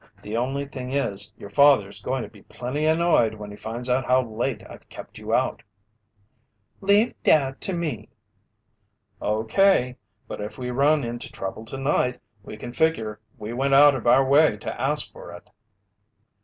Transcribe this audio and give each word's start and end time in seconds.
The 0.23 0.35
only 0.35 0.65
thing 0.65 0.91
is, 0.93 1.31
your 1.37 1.51
father's 1.51 2.01
going 2.01 2.23
to 2.23 2.27
be 2.27 2.41
plenty 2.41 2.85
annoyed 2.87 3.35
when 3.35 3.51
he 3.51 3.55
finds 3.55 3.87
how 3.87 4.23
late 4.23 4.63
I've 4.67 4.89
kept 4.89 5.19
you 5.19 5.31
out." 5.31 5.61
"Leave 6.79 7.13
Dad 7.21 7.61
to 7.61 7.73
me." 7.77 8.09
"Okay, 9.21 9.97
but 10.27 10.41
if 10.41 10.57
we 10.57 10.71
run 10.71 11.03
into 11.03 11.31
trouble 11.31 11.65
tonight, 11.65 12.17
we 12.41 12.57
can 12.57 12.73
figure 12.73 13.19
we 13.37 13.53
went 13.53 13.75
out 13.75 13.93
of 13.93 14.07
our 14.07 14.25
way 14.27 14.57
to 14.57 14.81
ask 14.81 15.11
for 15.11 15.33
it." 15.33 15.51